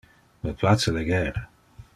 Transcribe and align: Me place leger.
Me 0.43 0.53
place 0.53 0.87
leger. 0.89 1.47